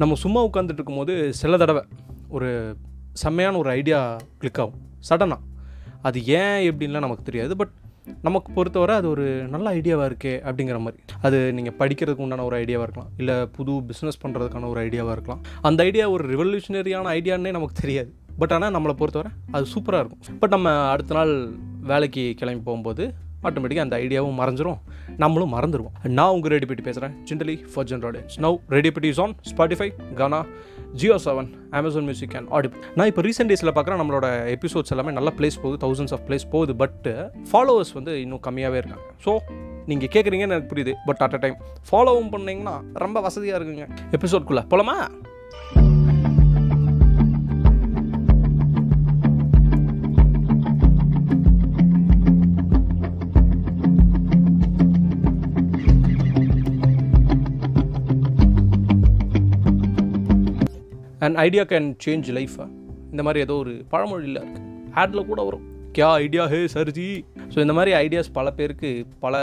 [0.00, 1.82] நம்ம சும்மா உட்காந்துட்டு இருக்கும்போது சில தடவை
[2.28, 2.76] ஒரு
[3.12, 4.80] செம்மையான ஒரு ஐடியா கிளிக் ஆகும்.
[5.08, 5.42] சடனாக
[6.02, 7.56] அது ஏன் எப்படின்லாம் நமக்கு தெரியாது.
[7.56, 7.72] பட்
[8.22, 9.24] நமக்கு பொறுத்தவரை அது ஒரு
[9.54, 11.02] நல்ல ஐடியாவாக இருக்கே அப்படிங்கிற மாதிரி.
[11.26, 13.10] அது நீங்கள் படிக்கிறதுக்கு உண்டான ஒரு ஐடியாவாக இருக்கலாம்.
[13.16, 15.42] இல்லை புது பிஸ்னஸ் பண்ணுறதுக்கான ஒரு ஐடியாவாக இருக்கலாம்.
[15.60, 18.12] அந்த ஐடியா ஒரு ரெவல்யூஷனரியான ஐடியான்னே நமக்கு தெரியாது.
[18.38, 20.38] பட் ஆனால் நம்மளை பொறுத்தவரை அது சூப்பராக இருக்கும்.
[20.38, 21.34] பட் நம்ம அடுத்த நாள்
[21.92, 23.04] வேலைக்கு கிளம்பி போகும்போது
[23.48, 24.78] ஆட்டோமேட்டிக்காக அந்த ஐடியாவும் மறைஞ்சிரும்.
[25.22, 29.88] நம்மளும் மறந்துடுவோம் நான் உங்கள் ரெடிபிட்டி பேசுகிறேன் gently for general audience now ரெடிபிட்டி is on Spotify
[30.20, 30.40] Gaana
[31.00, 35.32] Jio seven Amazon music and Audible நான் இப்போ ரீசெண்ட் டேஸில் பார்க்குறேன் நம்மளோட எபிசோட்ஸ் எல்லாமே நல்ல
[35.38, 37.06] பிளேஸ் போகுது தௌசண்ட்ஸ் ஆஃப் பிளேஸ் போகுது பட்
[37.52, 39.04] ஃபாலோவர்ஸ் வந்து இன்னும் கம்மியாகவே இருக்காங்க.
[39.26, 39.32] ஸோ
[39.92, 41.56] நீங்கள் கேட்குறீங்கன்னு எனக்கு புரியுது பட் அட் அ டைம்
[41.90, 43.86] ஃபாலோவும் பண்ணிங்கன்னா ரொம்ப வசதியாக இருக்குங்க.
[44.18, 44.96] எபிசோட்குள்ளே போலமா?
[61.24, 62.56] And idea can change life
[63.12, 64.64] இந்த மாதிரி ஏதோ ஒரு பழமொழியில் இருக்குது
[65.00, 65.64] ஆடில் கூட வரும்.
[65.96, 67.06] கியா ஐடியா ஹே சர்ஜி
[67.52, 68.90] ஸோ இந்த மாதிரி ஐடியாஸ் பல பேருக்கு
[69.24, 69.34] பல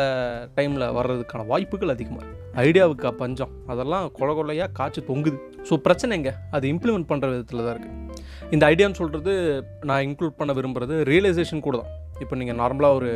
[0.58, 3.54] டைமில் வர்றதுக்கான வாய்ப்புகள் அதிகமாக இருக்குது ஐடியாவுக்கு பஞ்சம்.
[3.74, 5.40] அதெல்லாம் கொலை கொலையாக காய்ச்சி தொங்குது.
[5.70, 8.00] ஸோ பிரச்சனைங்க அது இம்ப்ளிமெண்ட் பண்ணுற விதத்தில் தான் இருக்குது
[8.56, 9.34] இந்த ஐடியான்னு சொல்கிறது
[9.90, 11.92] நான் இன்க்ளூட் பண்ண விரும்புகிறது ரியலைசேஷன் கூட தான்.
[12.24, 13.12] இப்போ நீங்கள் நார்மலாக ஒரு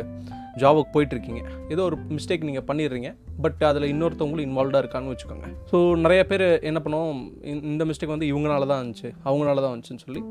[0.58, 1.44] ஜாபுக்கு போயிட்டுருக்கீங்க.
[1.68, 3.16] ஏதோ ஒரு மிஸ்டேக் நீங்கள் பண்ணிடுறீங்க.
[3.42, 5.44] பட் அதில் இன்னொருத்தவங்களும் இன்வால்வ்டாக இருக்கான்னு வச்சுக்கோங்க.
[5.72, 9.98] ஸோ நிறைய பேர் என்ன பண்ணுவோம் இந்த- இந்த மிஸ்டேக் வந்து இவங்களால தான் இருந்துச்சு அவங்களால தான் வந்துச்சுன்னு
[9.98, 10.22] சொல்லி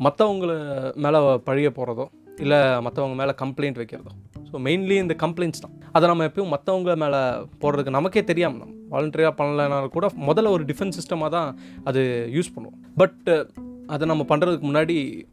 [0.00, 4.12] மற்றவங்கள மேலே பழிய போகிறதோ இல்லை மற்றவங்க மேலே கம்ப்ளைண்ட் வைக்கிறதோ.
[4.52, 5.70] ஸோ மெயின்லி இந்த கம்ப்ளைண்ட்ஸ் தான்.
[5.92, 7.16] அதை நம்ம எப்பயும் மற்றவங்க மேலே
[7.60, 12.78] போடுறதுக்கு நமக்கே தெரியாமல் நம்ம வாலண்டரியாக பண்ணலைனாலும் கூட முதல்ல ஒரு டிஃபென்ஸ் சிஸ்டமாக தான் அது யூஸ் பண்ணுவோம்.
[12.96, 13.46] பட்
[13.86, 15.24] அதை நம்ம பண்ணுறதுக்கு முன்னாடி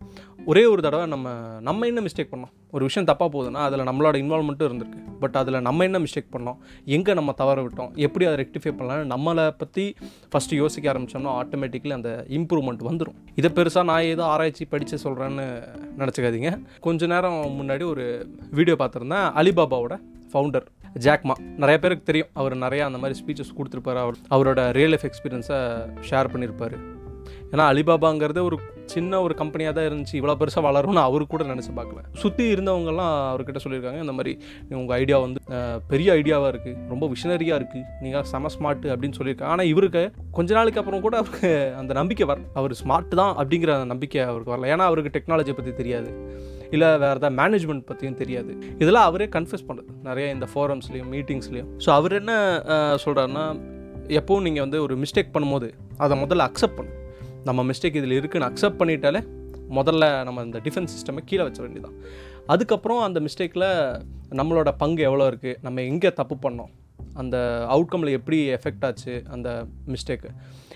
[0.45, 1.27] ஒரே ஒரு தடவை நம்ம
[1.61, 2.51] நம்ம என்ன மிஸ்டேக் பண்ணோம்?
[2.71, 4.99] ஒரு விஷயம் தப்பாக போகுதுன்னா அதில் நம்மளோட இன்வால்மெண்ட்டும் இருந்திருக்கு.
[5.19, 6.57] பட் அதில் நம்ம என்ன மிஸ்டேக் பண்ணோம்?
[6.85, 7.91] எங்கே நம்ம தவற விட்டோம்?
[7.95, 9.95] எப்படி அதை ரெக்டிஃபை பண்ணலாம்னு நம்மளை பற்றி
[10.31, 15.45] ஃபஸ்ட்டு யோசிக்க ஆரம்பிச்சோம்னா ஆட்டோமேட்டிக்கலி அந்த இம்ப்ரூவ்மெண்ட் வந்துடும் இதை பெருசாக நான் ஏதோ ஆராய்ச்சி படித்து சொல்கிறேன்னு
[15.97, 16.51] நினச்சிக்காதீங்க.
[16.79, 19.29] கொஞ்ச நேரம் முன்னாடி ஒரு வீடியோ பார்த்துருந்தேன்.
[19.41, 19.97] அலிபாபாவோட
[20.33, 20.67] ஃபவுண்டர்
[21.05, 22.31] ஜாக்மா நிறைய பேருக்கு தெரியும்.
[22.33, 24.01] அவர் நிறையா அந்த மாதிரி ஸ்பீச்சஸ் கொடுத்துருப்பாரு.
[24.05, 25.59] அவர் அவரோட ரியல் லைஃப் எக்ஸ்பீரியன்ஸை
[26.09, 26.92] ஷேர் பண்ணியிருப்பார்
[27.53, 28.57] ஏன்னா அலிபாபாங்கிறது ஒரு
[28.93, 30.15] சின்ன ஒரு கம்பெனியாக தான் இருந்துச்சு.
[30.19, 31.99] இவ்வளோ பெருசாக வளரும்னு அவரு கூட நினச்சி பார்க்கல.
[32.21, 34.31] சுற்றி இருந்தவங்கலாம் அவர்கிட்ட சொல்லியிருக்காங்க இந்த மாதிரி
[34.79, 35.39] உங்கள் ஐடியா வந்து
[35.91, 39.51] பெரிய ஐடியாவாக இருக்குது ரொம்ப விஷனரியாக இருக்குது நீங்கள் செம ஸ்மார்ட் அப்படின்னு சொல்லியிருக்காங்க.
[39.55, 40.03] ஆனால் இவருக்கு
[40.37, 44.53] கொஞ்ச நாளைக்கு அப்புறம் கூட அவருக்கு அந்த நம்பிக்கை வர அவர் ஸ்மார்ட் தான் அப்படிங்கிற அந்த நம்பிக்கை அவருக்கு
[44.55, 44.71] வரல.
[44.75, 46.09] ஏன்னா அவருக்கு டெக்னாலஜியை பற்றி தெரியாது.
[46.75, 48.51] இல்லை வேறு ஏதாவது மேனேஜ்மெண்ட் பற்றியும் தெரியாது.
[48.81, 52.33] இதெல்லாம் அவரே கன்ஃபியூஸ் பண்ணுறது நிறைய இந்த ஃபோரம்ஸ்லேயும் மீட்டிங்ஸ்லேயும் ஸோ அவர் என்ன
[53.05, 53.45] சொல்கிறாருன்னா
[54.19, 55.69] எப்போவும் நீங்கள் வந்து ஒரு மிஸ்டேக் பண்ணும்போது
[56.05, 56.93] அதை முதல்ல அக்செப்ட் பண்ணு.
[57.43, 59.27] நம்ம மிஸ்டேக் இதில் இருக்குதுன்னு அக்செப்ட் பண்ணிட்டாலே
[59.69, 61.99] முதல்ல நம்ம இந்த டிஃபென்ஸ் சிஸ்டமை கீழே வச்ச வேண்டியதான்
[62.47, 66.69] அதுக்கப்புறம் அந்த மிஸ்டேக்கில் நம்மளோட பங்கு எவ்வளோ இருக்குது நம்ம எங்கே தப்பு பண்ணோம்
[67.13, 70.29] அந்த அவுட்கமில் எப்படி எஃபெக்ட் ஆச்சு அந்த மிஸ்டேக்கு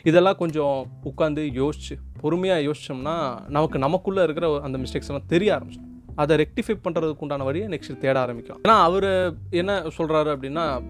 [0.04, 6.04] இதெல்லாம் கொஞ்சம் உட்காந்து யோசிச்சு பொறுமையாக யோசிச்சோம்னா நமக்கு நமக்குள்ளே இருக்கிற அந்த மிஸ்டேக்ஸ் எல்லாம் தெரிய ஆரம்பிச்சிடும்.
[6.16, 10.84] அதை ரெக்டிஃபை பண்ணுறதுக்கு உண்டான வழியை நெக்ஸ்ட் தேட ஆரம்பிக்கும் ஏன்னா அவர் என்ன சொல்கிறாரு அப்படின்னா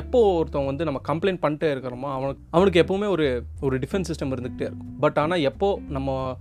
[0.00, 3.26] எப்போ ஒருத்தவங்க வந்து நம்ம கம்ப்ளைண்ட் பண்ணிட்டே இருக்கிறோமோ அவனுக்கு அவனுக்கு எப்போவுமே ஒரு
[3.66, 4.92] ஒரு டிஃபென்ஸ் சிஸ்டம் இருந்துக்கிட்டே இருக்கும்.
[5.04, 6.36] பட் ஆனால் எப்போ நம்ம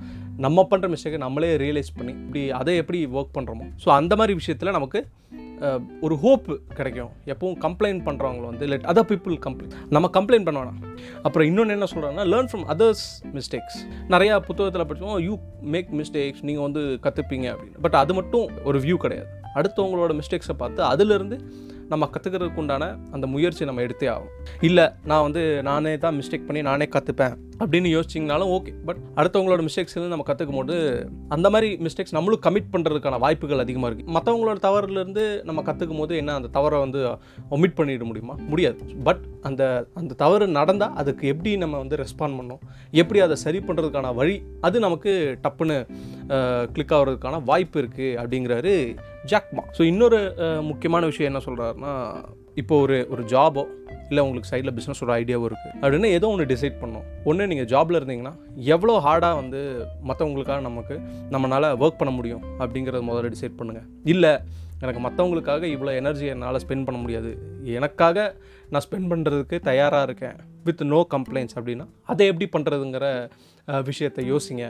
[0.45, 4.75] நம்ம பண்ணுற மிஸ்டேக்கை நம்மளே ரியலைஸ் பண்ணி இப்படி அதை எப்படி ஒர்க் பண்ணுறோமோ ஸோ அந்த மாதிரி விஷயத்தில்
[4.77, 5.01] நமக்கு
[6.05, 6.47] ஒரு ஹோப்
[6.77, 7.09] கிடைக்கும்.
[7.31, 10.71] எப்பவும் கம்ப்ளைண்ட் பண்ணுறவங்கள வந்து லெட் அதர் பீப்புள் கம்ப்ளைண்ட் நம்ம கம்ப்ளைண்ட் பண்ண
[11.25, 13.03] அப்புறம் இன்னொன்று என்ன சொல்கிறாங்கன்னா லேர்ன் ஃப்ரம் அதர்ஸ்
[13.37, 13.77] மிஸ்டேக்ஸ்
[14.13, 15.35] நிறையா புத்தகத்தில் படிச்சோம் யூ
[15.75, 17.77] மேக் மிஸ்டேக்ஸ் நீங்கள் வந்து கற்றுப்பீங்க அப்படின்னு.
[17.85, 19.29] பட் அது மட்டும் ஒரு வியூ கிடையாது.
[19.59, 21.37] அடுத்தவங்களோட மிஸ்டேக்ஸை பார்த்து அதிலிருந்து
[21.91, 24.31] நம்ம கற்றுக்கிறதுக்கு உண்டான அந்த முயற்சி நம்ம எடுத்தே ஆகும்
[24.61, 30.13] இல்லை நான் வந்து நானே தான் மிஸ்டேக் பண்ணி நானே கற்றுப்பேன் அப்படின்னு யோசிச்சிங்கனாலும் ஓகே பட் அடுத்தவங்களோட மிஸ்டேக்ஸ்லேருந்து
[30.13, 30.75] நம்ம கற்றுக்கும் போது
[31.29, 36.33] அந்த மாதிரி மிஸ்டேக்ஸ் நம்மளும் கமிட் பண்ணுறதுக்கான வாய்ப்புகள் அதிகமாக இருக்குது மற்றவங்களோட தவறுலேருந்து நம்ம கற்றுக்கும் போது என்ன
[36.33, 37.01] அந்த தவறை வந்து
[37.51, 38.35] ஒமிட் பண்ணிட முடியுமா?
[38.47, 38.79] முடியாது.
[39.03, 44.13] பட் அந்த அந்த தவறு நடந்தால் அதுக்கு எப்படி நம்ம வந்து ரெஸ்பாண்ட் பண்ணோம் எப்படி அதை சரி பண்ணுறதுக்கான
[44.13, 44.43] வழி?
[44.61, 45.77] அது நமக்கு டப்புன்னு
[46.73, 48.73] கிளிக் ஆகிறதுக்கான வாய்ப்பு இருக்குது அப்படிங்கிறாரு
[49.25, 50.19] ஜாக்மா ஸோ இன்னொரு
[50.61, 51.93] முக்கியமான விஷயம் என்ன சொல்கிறாருன்னா
[52.55, 53.63] இப்போ ஒரு ஒரு ஜாபோ
[54.09, 57.99] இல்லை உங்களுக்கு சைடில் பிஸ்னஸ் ஒரு ஐடியாவும் இருக்குது அப்படின்னு ஏதோ ஒன்று டிசைட் பண்ணோம் ஒன்று நீங்கள் ஜாபில்
[57.99, 59.59] இருந்தீங்கன்னா எவ்வளோ ஹார்டாக வந்து
[60.07, 60.95] மற்றவங்களுக்காக நமக்கு
[61.31, 64.33] நம்மளால் ஒர்க் பண்ண முடியும் அப்படிங்கிறத முதல்ல டிசைட் பண்ணுங்கள் இல்லை
[64.83, 67.31] எனக்கு மற்றவங்களுக்காக இவ்வளோ எனர்ஜி என்னால் ஸ்பெண்ட் பண்ண முடியாது.
[67.77, 68.17] எனக்காக
[68.73, 70.37] நான் ஸ்பெண்ட் பண்ணுறதுக்கு தயாராக இருக்கேன்.
[70.67, 73.05] வித் நோ கம்ப்ளைண்ட்ஸ் அப்படின்னா அதை எப்படி பண்ணுறதுங்கிற
[73.89, 74.65] விஷயத்தை யோசிங்க.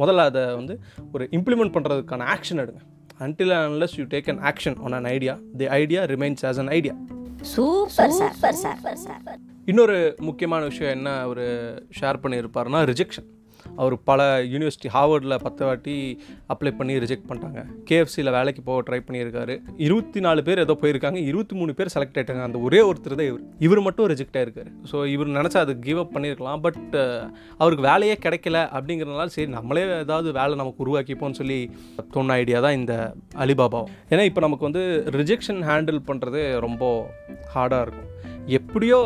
[0.00, 0.76] முதல்ல அதை வந்து
[1.12, 2.82] ஒரு இம்ப்ளிமெண்ட் பண்ணுறதுக்கான ஆக்ஷன் எடுங்க.
[3.24, 6.68] Until and unless you take an action on an idea the idea remains as an
[6.78, 6.94] idea.
[7.54, 8.14] Super
[8.62, 9.18] sir
[9.70, 9.98] இன்னொரு
[10.28, 11.44] முக்கியமான விஷயம் என்ன அவர்
[11.98, 13.28] ஷேர் பண்ணியிருப்பாருன்னா ரிஜெக்ஷன்
[13.82, 14.20] அவர் பல
[14.52, 15.96] யூனிவர்சிட்டி ஹார்வர்டில் பத்து வாட்டி
[16.54, 17.62] அப்ளை பண்ணி ரிஜெக்ட் பண்ணிட்டாங்க.
[17.90, 19.56] கேஎஃப்சியில் வேலைக்கு போக ட்ரை பண்ணியிருக்காரு.
[19.86, 21.20] இருபத்தி நாலு பேர் ஏதோ போயிருக்காங்க.
[21.30, 23.44] இருபத்தி மூணு பேர் செலக்ட் ஆகிட்டாங்க அந்த ஒரே ஒருத்தர் தான் இவர்.
[23.68, 26.62] இவர் மட்டும் ரிஜெக்ட் ஆகிருக்காரு ஸோ இவர் நினச்சா அது கிவ் அப் பண்ணியிருக்கலாம்.
[26.66, 26.96] பட்
[27.62, 31.60] அவருக்கு வேலையே கிடைக்கல அப்படிங்கிறதுனால சரி நம்மளே ஏதாவது வேலை நமக்கு உருவாக்கிப்போம்னு சொல்லி
[32.14, 32.94] தோண ஐடியா தான் இந்த
[33.44, 33.82] அலிபாபா
[34.12, 34.84] ஏன்னா இப்போ நமக்கு வந்து
[35.20, 36.84] ரிஜெக்ஷன் ஹேண்டில் பண்ணுறது ரொம்ப
[37.54, 38.10] ஹார்டாக இருக்கும்.
[38.58, 39.00] எப்படியோ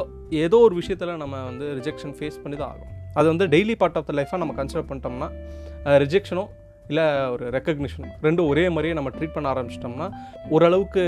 [0.45, 4.11] ஏதோ ஒரு விஷயத்தில் நம்ம வந்து ரிஜெக்ஷன் ஃபேஸ் பண்ணி தான் ஆகும் அது வந்து டெய்லி பார்ட் ஆஃப்
[4.11, 5.31] த லைஃபாக நம்ம கன்சிடர் பண்ணிட்டோம்னா
[6.05, 6.53] ரிஜெக்ஷனும்
[6.91, 10.07] இல்லை ஒரு ரெக்கக்னிஷனும் ரெண்டும் ஒரே மாதிரியே நம்ம ட்ரீட் பண்ண ஆரம்பிச்சிட்டோம்னா
[10.55, 11.03] ஓரளவுக்கு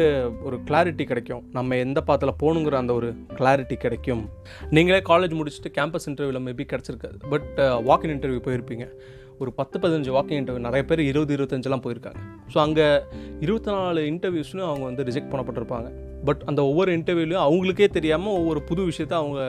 [0.47, 1.43] ஒரு கிளாரிட்டி கிடைக்கும்.
[1.57, 3.09] நம்ம எந்த பாத்தில் போகணுங்கிற அந்த ஒரு
[3.39, 4.23] கிளாரிட்டி கிடைக்கும்.
[4.77, 7.19] நீங்களே காலேஜ் முடிச்சுட்டு கேம்பஸ் இன்டர்வியூவில் மேபி கிடச்சிருக்காது.
[7.35, 7.61] பட்
[7.91, 8.87] வாக்கின் இன்டர்வியூ போயிருப்பீங்க.
[9.43, 12.21] ஒரு பத்து பதினஞ்சு வாக்கிங் இன்டர்வியூ நிறைய பேர் இருபது இருபத்தஞ்செலாம் போயிருக்காங்க.
[12.53, 12.87] ஸோ அங்கே
[13.47, 15.89] இருபத்தி நாலு இன்டர்வியூஸ்லையும் அவங்க வந்து ரிஜெக்ட் பண்ணப்பட்டிருப்பாங்க.
[16.27, 19.41] பட் அந்த ஒவ்வொரு இன்டர்வியூலையும் அவங்களுக்கே தெரியாமல் ஒவ்வொரு புது விஷயத்த அவங்க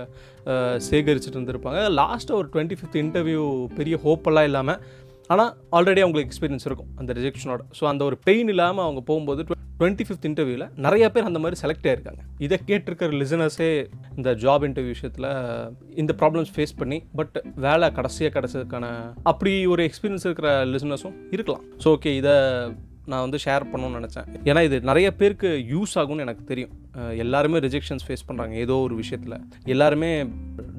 [0.90, 3.44] சேகரிச்சுட்டு இருந்திருப்பாங்க லாஸ்ட்டாக ஒரு டுவெண்ட்டி ஃபிஃப்த் இன்டர்வியூ
[3.76, 4.82] பெரிய ஹோப்பெல்லாம் இல்லாமல்
[5.34, 9.42] ஆனால் ஆல்ரெடி அவங்களுக்கு எக்ஸ்பீரியன்ஸ் இருக்கும் அந்த ரிஜெக்ஷனோட ஸோ அந்த ஒரு பெயின் இல்லாமல் அவங்க போகும்போது
[9.80, 13.68] டுவெண்ட்டி ஃபிஃப்த் இன்டர்வியூவில் நிறைய பேர் அந்த மாதிரி செலக்ட் ஆகிருக்காங்க இதை கேட்டிருக்கிற லிசனர்ஸே
[14.18, 15.28] இந்த ஜாப் இன்டர்வியூ விஷயத்தில்
[15.96, 17.36] இந்த ப்ராப்ளம்ஸ் ஃபேஸ் பண்ணி பட்
[17.66, 18.88] வேலை கடைசியாக கிடச்சதுக்கான
[19.32, 21.64] அப்படி ஒரு எக்ஸ்பீரியன்ஸ் இருக்கிற லிசனர்ஸும் இருக்கலாம்.
[21.84, 22.36] ஸோ ஓகே இதை
[23.08, 24.28] நான் வந்து ஷேர் பண்ணணும்னு நினச்சேன்.
[24.50, 26.74] ஏன்னா இது நிறைய பேருக்கு யூஸ் ஆகும்னு எனக்கு தெரியும்.
[27.26, 29.38] எல்லாருமே ரிஜெக்ஷன்ஸ் ஃபேஸ் பண்ணுறாங்க ஏதோ ஒரு விஷயத்தில்.
[29.76, 30.12] எல்லாருமே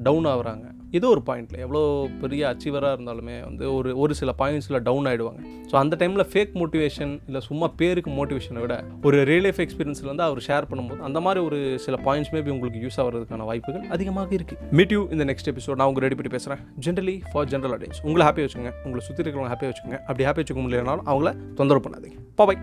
[0.03, 0.67] டவுன் ஆகுறாங்க.
[0.93, 1.81] ஏதோ ஒரு பாயிண்ட்டில் எவ்வளோ
[2.21, 5.41] பெரிய அச்சீவராக இருந்தாலுமே வந்து ஒரு ஒரு சில பாயிண்ட்ஸில் டவுன் ஆகிடுவாங்க
[5.71, 10.23] ஸோ அந்த டைமில் ஃபேக் மோட்டிவேஷன் இல்லை சும்மா பேருக்கு மோட்டிவேஷனை விட ஒரு ரியல் லைஃப் எக்ஸ்பீரியன்ஸில் வந்து
[10.23, 14.71] அவர் ஷேர் பண்ணும்போது அந்த மாதிரி ஒரு சில பாயிண்ட்ஸ் மேபி உங்களுக்கு யூஸ் ஆகிறதுக்கான வாய்ப்புகள் அதிகமாக இருக்குது
[14.71, 18.25] மீட் யூ இந்த நெக்ஸ்ட் எபிசோட் நான் உங்கள் ரெடி பண்ணி பேசுகிறேன் ஜென்ரலி ஃபார் ஜென்ரல் ஆடியன்ஸ் உங்களை
[18.25, 22.19] ஹாப்பி வச்சுங்க உங்களை சுற்றி இருக்கிறவங்க ஹாப்பி வச்சுங்க அப்படி ஹாப்பி வச்சுக்க முடியலனாலும் அவங்கள தொந்தரவு பண்ணாதீங்க.
[22.35, 22.61] பாய்